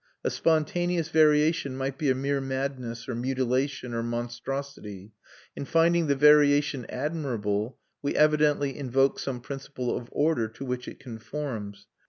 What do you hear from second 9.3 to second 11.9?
principle of order to which it conforms.